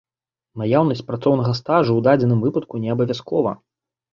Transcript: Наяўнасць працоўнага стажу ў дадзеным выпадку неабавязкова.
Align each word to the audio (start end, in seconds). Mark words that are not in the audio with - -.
Наяўнасць 0.61 1.03
працоўнага 1.09 1.53
стажу 1.61 1.91
ў 1.99 2.07
дадзеным 2.07 2.43
выпадку 2.47 2.83
неабавязкова. 2.87 3.51